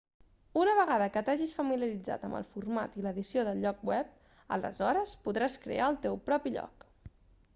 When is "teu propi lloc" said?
6.07-6.87